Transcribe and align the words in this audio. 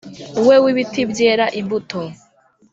We 0.47 0.55
w 0.63 0.65
ibiti 0.71 1.01
byera 1.11 1.45
imbuto 1.59 1.99